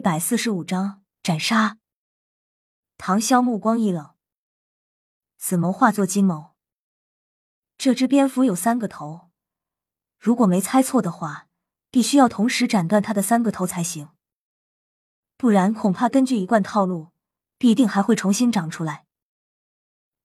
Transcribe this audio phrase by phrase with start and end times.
[0.00, 1.76] 一百四十五章斩杀。
[2.96, 4.14] 唐潇目光一冷，
[5.36, 6.52] 紫眸化作金眸。
[7.76, 9.28] 这只蝙蝠有三个头，
[10.18, 11.48] 如果没猜错的话，
[11.90, 14.08] 必须要同时斩断它的三个头才行，
[15.36, 17.10] 不然恐怕根据一贯套路，
[17.58, 19.04] 必定还会重新长出来。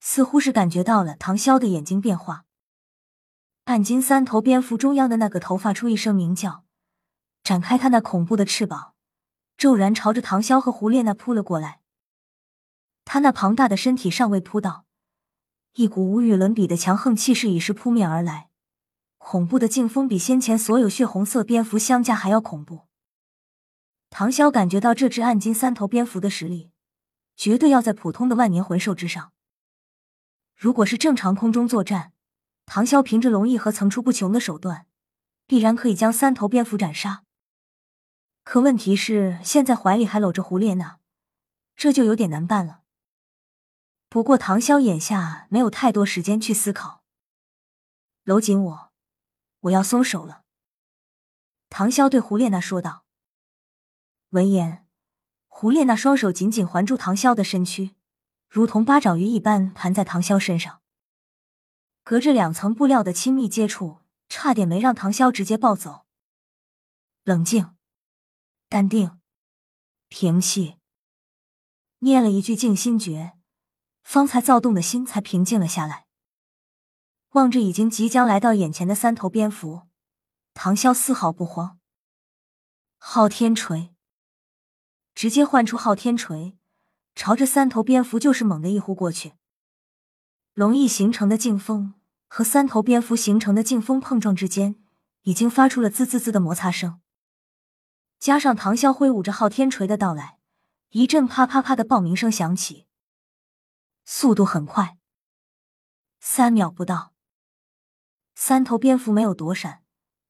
[0.00, 2.44] 似乎是感觉到了唐潇的眼睛变化，
[3.64, 6.66] 暗金三头蝙蝠中央的那个头发出一声鸣叫，
[7.42, 8.91] 展开它那恐怖的翅膀，
[9.56, 11.80] 骤然朝着唐潇和胡列娜扑了过来。
[13.04, 14.86] 他那庞大的身体尚未扑到。
[15.74, 18.50] 一股无与伦比的强横气势已是扑面而来，
[19.16, 22.88] 恐怖的劲风比先前所有血红色蝙蝠相加还要恐怖。
[24.10, 26.70] 唐潇感觉到这只暗金三头蝙蝠的实力，
[27.34, 29.32] 绝对要在普通的万年魂兽之上。
[30.54, 32.12] 如果是正常空中作战，
[32.66, 34.86] 唐潇凭着龙翼和层出不穷的手段，
[35.46, 37.24] 必然可以将三头蝙蝠斩杀。
[38.44, 40.98] 可问题是，现在怀里还搂着胡列娜，
[41.76, 42.82] 这就有点难办了。
[44.08, 47.02] 不过，唐潇眼下没有太多时间去思考。
[48.24, 48.92] 搂紧我，
[49.60, 50.42] 我要松手了。
[51.70, 53.04] 唐潇对胡列娜说道。
[54.30, 54.86] 闻言，
[55.46, 57.94] 胡列娜双手紧紧环住唐潇的身躯，
[58.48, 60.82] 如同八爪鱼一般盘在唐潇身上。
[62.04, 66.04] 隔着两层布料的亲密接触，差点没让唐潇直接暴走。
[67.24, 67.71] 冷静，
[68.72, 69.20] 淡定，
[70.08, 70.78] 平息，
[71.98, 73.34] 念了一句静心诀。
[74.02, 76.06] 方才躁动的心才平静了下来。
[77.32, 79.82] 望着已经即将来到眼前的三头蝙蝠，
[80.54, 81.78] 唐潇丝毫不慌。
[82.96, 83.94] 昊天锤，
[85.14, 86.56] 直接唤出昊天锤，
[87.14, 89.34] 朝着三头蝙蝠就是猛的一呼过去。
[90.54, 91.92] 龙翼形成的劲风
[92.26, 94.82] 和三头蝙蝠形成的劲风碰撞之间，
[95.24, 97.01] 已经发出了滋滋滋的摩擦声。
[98.22, 100.38] 加上唐潇挥舞着昊天锤的到来，
[100.90, 102.86] 一阵啪啪啪的爆鸣声响起。
[104.04, 104.96] 速度很快，
[106.20, 107.14] 三秒不到，
[108.36, 109.82] 三头蝙蝠没有躲闪，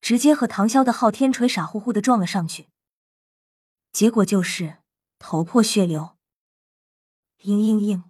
[0.00, 2.68] 直接和唐潇的昊天锤傻乎乎的撞了上去。
[3.90, 4.78] 结果就是
[5.18, 6.16] 头破血流。
[7.42, 8.04] 嘤嘤嘤，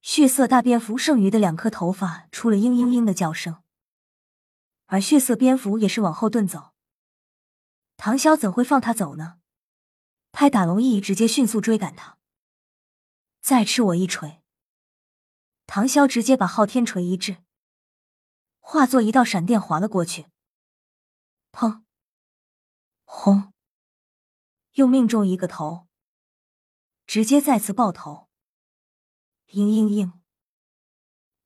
[0.00, 3.64] 血色大蝙蝠剩余的两颗头发出了嘤嘤嘤的叫声，
[4.86, 6.73] 而血色蝙蝠也是往后遁走。
[7.96, 9.38] 唐潇怎会放他走呢？
[10.32, 12.18] 拍打龙翼，直接迅速追赶他。
[13.40, 14.42] 再吃我一锤！
[15.66, 17.38] 唐潇直接把昊天锤一掷，
[18.58, 20.26] 化作一道闪电划了过去。
[21.52, 21.84] 砰！
[23.04, 23.52] 轰！
[24.72, 25.86] 又命中一个头，
[27.06, 28.28] 直接再次爆头。
[29.48, 30.12] 嘤嘤嘤！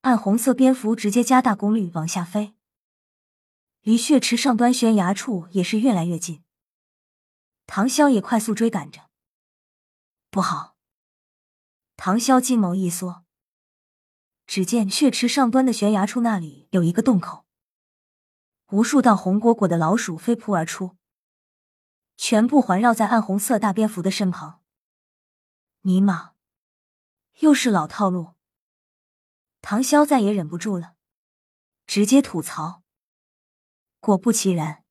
[0.01, 2.55] 暗红色蝙蝠直接加大功率往下飞，
[3.89, 6.43] 离血池上端悬崖处也是越来越近。
[7.65, 9.09] 唐潇也快速追赶着，
[10.29, 10.77] 不好！
[11.97, 13.25] 唐潇金眸一缩，
[14.45, 17.47] 只见血池上端的悬崖处那里有一个洞口，
[18.67, 20.95] 无数道红果果的老鼠飞扑而出，
[22.15, 24.61] 全部环绕在暗红色大蝙蝠的身旁。
[25.81, 26.33] 尼玛，
[27.39, 28.35] 又是老套路！
[29.63, 30.93] 唐潇再也忍不住了，
[31.87, 32.78] 直接吐槽。
[33.99, 34.83] 果不其然，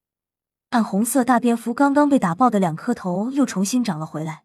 [0.70, 4.44] 暗红色大蝙蝠刚刚被打爆的两颗头又重新长了回来。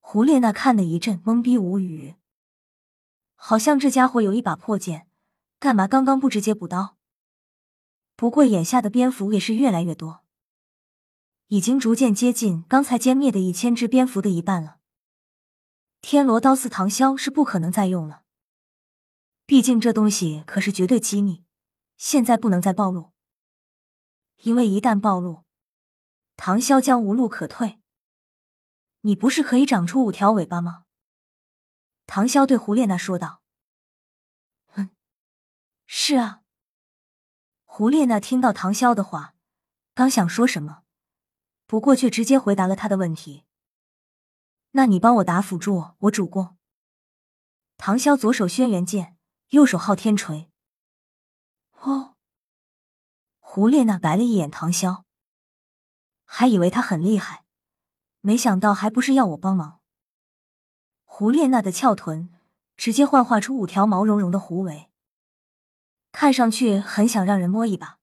[0.00, 2.14] 胡列娜看得一阵懵逼无语，
[3.34, 5.06] 好像这家伙有一把破剑，
[5.58, 6.96] 干嘛刚刚不直接补刀？
[8.16, 10.24] 不过眼下的蝙蝠也是越来越多，
[11.48, 14.78] 已经逐渐接近刚才歼灭的一千只蝙蝠的一半了。
[16.00, 18.22] 天罗刀似唐潇是不可能再用了，
[19.46, 21.44] 毕竟这东西可是绝对机密，
[21.96, 23.13] 现在不能再暴露，
[24.42, 25.44] 因为一旦暴露，
[26.36, 27.80] 唐潇将无路可退。
[29.02, 30.84] 你不是可以长出五条尾巴吗？
[32.06, 33.42] 唐潇对胡列娜说道。
[34.74, 34.90] 嗯，
[35.86, 36.42] 是啊。
[37.64, 39.34] 胡列娜听到唐潇的话，
[39.94, 40.84] 刚想说什么，
[41.66, 43.44] 不过却直接回答了他的问题。
[44.72, 46.56] 那你帮我打辅助，我主攻。
[47.76, 49.16] 唐潇左手轩辕剑，
[49.48, 50.50] 右手昊天锤。
[51.80, 52.13] 哦。
[53.54, 55.04] 胡列娜白了一眼唐潇，
[56.24, 57.44] 还以为他很厉害。
[58.20, 59.78] 没想到还不是要我帮忙。
[61.04, 62.30] 胡列娜的翘臀
[62.76, 64.90] 直接幻化出五条毛茸茸的狐尾，
[66.10, 68.00] 看上去很想让人摸一把。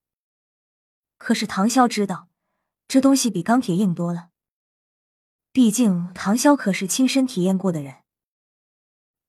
[1.18, 2.30] 可是唐潇知道，
[2.88, 4.30] 这东西比钢铁硬多了。
[5.52, 7.96] 毕竟唐潇可是亲身体验过的人。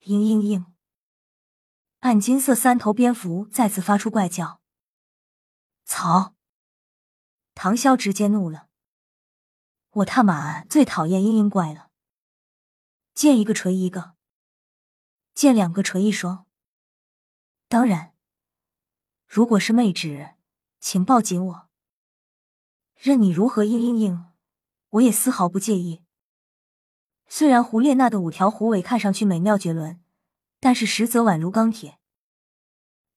[0.05, 0.67] 嘤嘤嘤！
[1.99, 4.62] 暗金色三头蝙蝠再次发出怪叫。
[5.94, 6.35] 草！
[7.55, 8.71] 唐潇直接怒了。
[9.91, 11.91] 我他妈最讨厌嘤嘤怪了，
[13.12, 14.15] 见一个锤一个，
[15.35, 16.47] 见两个锤一双。
[17.69, 18.15] 当然，
[19.29, 20.31] 如果是妹纸，
[20.81, 21.69] 请抱紧我，
[22.94, 24.31] 任你如何嘤嘤嘤，
[24.89, 26.03] 我也丝毫不介意。
[27.29, 30.03] 虽然胡列娜的五条狐尾看上去美妙绝伦，
[30.59, 31.99] 但是实则宛如钢铁。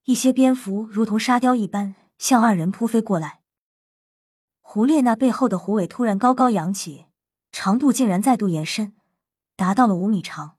[0.03, 3.41] 一些蝙蝠如同沙雕一般向二人扑飞过来。
[4.61, 7.05] 胡列娜背后的狐尾突然高高扬起，
[7.51, 8.95] 长度竟然再度延伸，
[9.55, 10.57] 达到了五米长。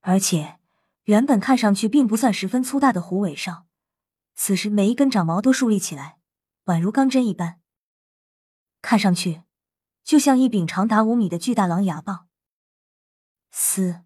[0.00, 0.60] 而且，
[1.04, 3.66] 原本看上去并不算十分粗大的狐尾上，
[4.34, 6.18] 此时每一根长毛都竖立起来，
[6.66, 7.60] 宛如钢针一般，
[8.82, 9.42] 看上去
[10.04, 12.28] 就像一柄长达五米的巨大狼牙棒。
[13.50, 14.02] 嘶！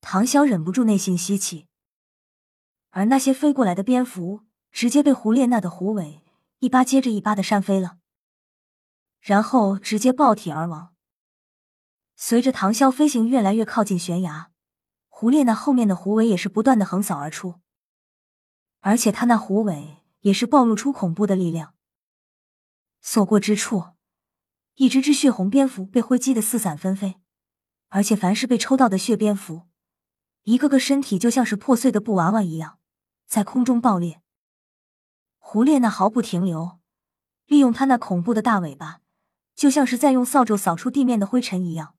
[0.00, 1.68] 唐潇忍不住内心吸气，
[2.90, 6.22] 而那些飞过来的蝙蝠直接被胡列娜的狐尾。
[6.60, 7.98] 一巴接着一巴的扇飞了，
[9.20, 10.92] 然后直接爆体而亡。
[12.16, 14.50] 随着唐潇飞行越来越靠近悬崖，
[15.06, 17.60] 胡列娜后面的狐尾也是不断的横扫而出，
[18.80, 21.74] 而且他那狐尾也是暴露出恐怖的力量。
[23.00, 23.90] 所过之处，
[24.74, 27.20] 一只只血红蝙蝠被挥击的四散纷飞，
[27.86, 29.68] 而且凡是被抽到的血蝙蝠，
[30.42, 32.80] 一个个身体就像是破碎的布娃娃一样，
[33.28, 34.20] 在空中爆裂。
[35.50, 36.78] 胡列娜毫不停留，
[37.46, 39.00] 利用他那恐怖的大尾巴，
[39.54, 41.94] 就像是在用扫帚扫出地面的灰尘一样。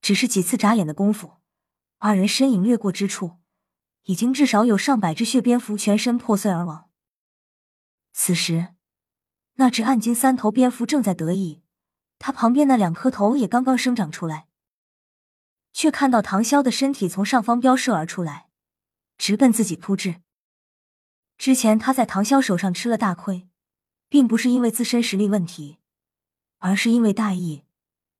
[0.00, 1.34] 只是几次眨眼的功夫，
[1.98, 3.36] 二人身影掠过之处，
[4.04, 6.88] 已经至少有上百只血蝙蝠全身破碎而亡。
[8.14, 8.68] 此时，
[9.56, 11.60] 那只暗金三头蝙蝠正在得意，
[12.18, 14.46] 它旁边那两颗头也刚刚生长出来，
[15.74, 18.48] 却看到唐潇的身体从上方飙射而出来，
[19.18, 20.22] 直奔自己扑至。
[21.40, 23.48] 之前他在唐潇手上吃了大亏，
[24.10, 25.78] 并不是因为自身实力问题，
[26.58, 27.64] 而是因为大意。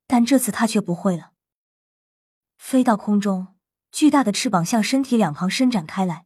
[0.07, 1.33] 但这次他却不会了。
[2.57, 3.49] 飞到空中，
[3.93, 6.25] 巨大的翅膀向身体两旁伸展开来，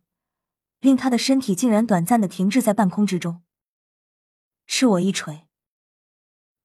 [0.78, 3.42] 令他的身体竟然短暂的停滞在半空之中。
[4.68, 5.48] 吃我一锤！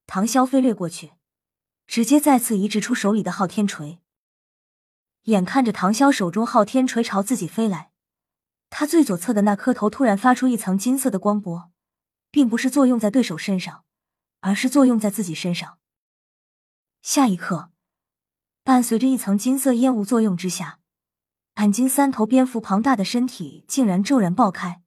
[0.05, 1.13] 唐潇飞掠过去，
[1.87, 3.99] 直接再次移植出手里的昊天锤。
[5.23, 7.88] 眼看着唐潇手中昊天锤朝自己飞来。
[8.69, 11.71] 他最左侧的那颗头突然发出一层金色的光波，
[12.31, 13.83] 并不是作用在对手身上，
[14.41, 15.79] 而是作用在自己身上。
[17.01, 17.71] 下一刻，
[18.63, 20.79] 伴随着一层金色烟雾作用之下，
[21.55, 24.81] 暗金三头蝙蝠庞大的身体竟然骤然爆开，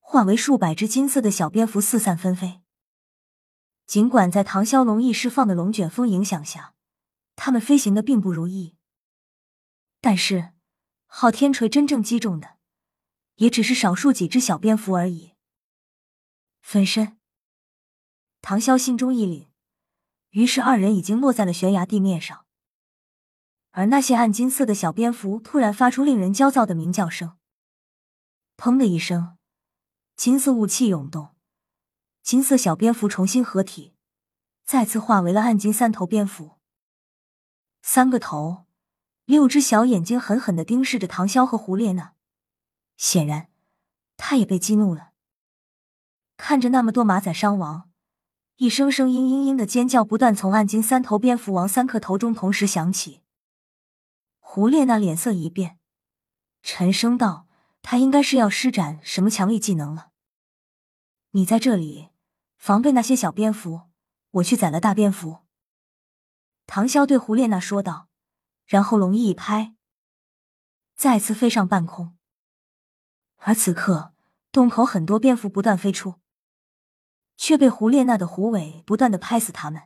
[0.00, 2.60] 化为数百只金色的小蝙蝠四散纷飞。
[3.86, 6.74] 尽管在唐潇龙翼释放的龙卷风影响下，
[7.36, 8.76] 他们飞行的并不如意，
[10.00, 10.52] 但是
[11.06, 12.56] 昊天锤真正击中的。
[13.36, 15.32] 也只是少数几只小蝙蝠而已。
[16.60, 17.18] 分身，
[18.40, 19.48] 唐潇心中一凛，
[20.30, 22.46] 于是二人已经落在了悬崖地面上。
[23.72, 27.36] 而那些暗金色的小蝙蝠突然发出令人焦躁的鸣叫声，
[28.56, 29.36] 砰的一声，
[30.14, 31.34] 金色雾气涌动，
[32.22, 33.94] 金色小蝙蝠重新合体，
[34.64, 36.60] 再次化为了暗金三头蝙蝠。
[37.82, 38.64] 三个头，
[39.24, 42.13] 六只小眼睛狠狠的盯视着唐潇和胡列娜。
[42.96, 43.48] 显然，
[44.16, 45.12] 他也被激怒了。
[46.36, 47.90] 看着那么多马仔伤亡，
[48.56, 53.22] 一声声嘤嘤嘤的尖叫不断从暗金三头蝙蝠王三颗头中同时响起。
[54.38, 55.78] 胡列娜脸色一变，
[56.62, 57.48] 沉声道
[57.82, 60.10] ：“他应该是要施展什么强力技能了。”
[61.32, 62.10] 你在这里
[62.56, 63.82] 防备那些小蝙蝠，
[64.30, 65.38] 我去宰了大蝙蝠。”
[66.66, 68.08] 唐潇对胡列娜说道，
[68.64, 69.74] 然后龙翼一拍，
[70.96, 72.16] 再次飞上半空。
[73.46, 74.14] 而此刻，
[74.50, 76.14] 洞口很多蝙蝠不断飞出，
[77.36, 79.82] 却被胡列娜的狐尾不断的拍死，他们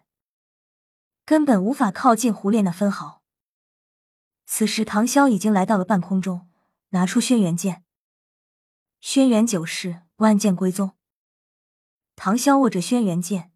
[1.25, 3.21] 根本无法靠近胡列娜分毫。
[4.47, 6.49] 此时，唐潇已经来到了半空中，
[6.91, 7.83] 拿出轩辕剑。
[9.01, 10.93] 轩辕九世，万剑归宗。
[12.15, 13.51] 唐潇握着轩辕剑，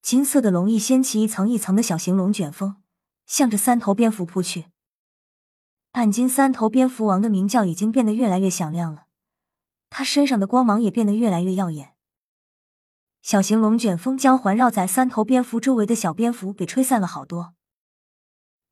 [0.00, 2.76] 金色的龙翼掀起一层一层的小型龙卷风，
[3.26, 4.66] 向着三头蝙蝠扑去。
[5.90, 9.03] 暗金三头蝙蝠王的鸣叫已经变得越来越响亮了。
[9.96, 11.94] 他身上的光芒也变得越来越耀眼，
[13.22, 17.54] 小型龙卷风将环绕在三头蝙蝠周围的小蝙蝠给吹散了好多，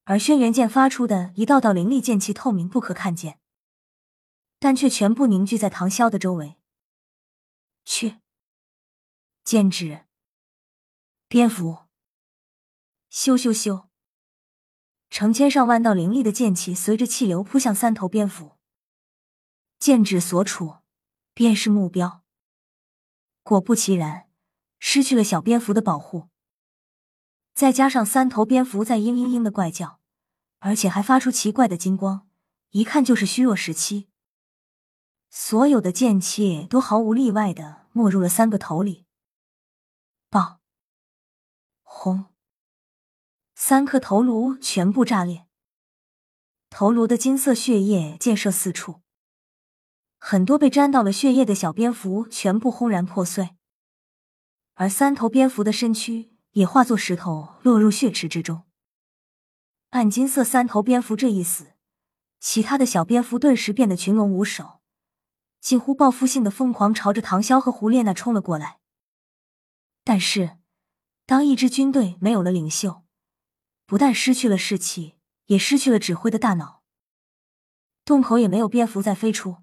[0.03, 3.39] 而轩辕剑发出的一道道凌厉剑气透明不可看见，
[4.59, 6.57] 但却全部凝聚在唐潇的周围。
[7.85, 8.17] 去，
[9.45, 10.07] 剑指，
[11.29, 11.83] 蝙蝠，
[13.13, 13.85] 咻咻咻，
[15.09, 18.59] 成千上万道凌厉的剑气随着气流扑向三头蝙蝠，
[19.79, 20.82] 剑指所处。
[21.35, 22.23] 便是目标。
[23.43, 24.29] 果不其然，
[24.79, 26.29] 失去了小蝙蝠的保护，
[27.55, 30.01] 再加上三头蝙蝠在嘤嘤嘤的怪叫，
[30.61, 32.29] 而且还发出奇怪的金光，
[32.71, 34.09] 一看就是虚弱时期。
[35.29, 39.07] 所有的剑气都毫无例外的没入了三个头里。
[40.29, 40.61] 爆！
[41.83, 42.27] 轰！
[43.55, 45.47] 三颗头颅全部炸裂，
[46.69, 49.03] 头颅的金色血液溅射四处，
[50.25, 53.57] 很多被沾到了血液的小蝙蝠全部轰然破碎，
[54.75, 58.63] 而三头蝙蝠的身躯也化作石头落入血池之中。
[59.91, 61.73] 暗金色三头蝙蝠这一死，
[62.39, 64.81] 其他的小蝙蝠顿时变得群龙无首。
[65.61, 68.79] 几乎报复性的疯狂朝着唐潇和胡列娜冲了过来。
[70.05, 70.57] 但是，
[71.27, 73.03] 当一支军队没有了领袖，
[73.87, 76.85] 不但失去了士气，也失去了指挥的大脑。
[78.05, 79.57] 洞口也没有蝙蝠再飞出，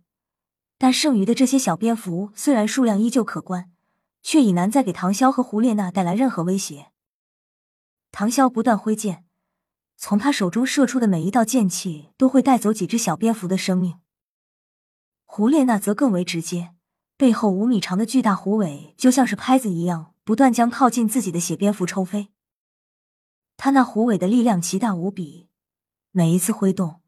[0.80, 3.70] 但剩余的这些小蝙蝠虽然数量依旧可观，
[4.24, 6.92] 却已难再给唐潇和胡列娜带来任何威胁。
[8.12, 9.26] 唐潇不断挥剑，
[9.98, 14.00] 从他手中射出的每一道剑气都会带走几只小蝙蝠的生命。
[15.26, 16.74] 胡列娜则更为直接，
[17.18, 22.30] 背后五米长的巨大虎尾就像是拍子一样，不断将靠近自己的血蝙蝠抽飞。
[23.58, 25.50] 他那虎尾的力量奇大无比，
[26.12, 27.02] 每一次挥动，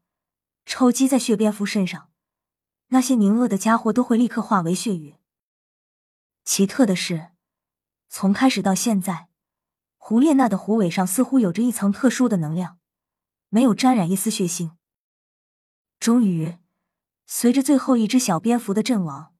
[0.66, 2.10] 抽击在血蝙蝠身上，
[2.92, 5.16] 那些凝恶的家伙都会立刻化为血雨。
[6.44, 7.30] 奇特的是，
[8.10, 9.28] 从开始到现在，
[9.96, 12.78] 胡列娜的狐尾上似乎有着一层特殊的能量，
[13.48, 14.72] 没有沾染一丝血腥。
[15.98, 16.58] 终于。
[17.24, 19.34] 随着最后一只小蝙蝠的阵亡，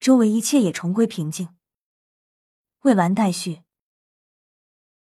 [0.00, 1.54] 周围一切也重归平静。
[2.80, 3.62] 未完待续。